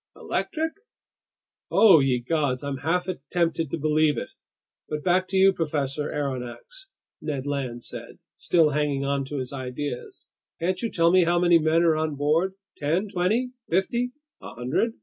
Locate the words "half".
2.77-3.07